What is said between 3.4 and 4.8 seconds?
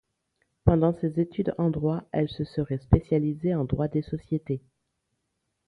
en droit des sociétés.